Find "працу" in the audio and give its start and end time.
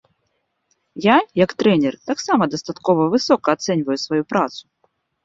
4.35-4.63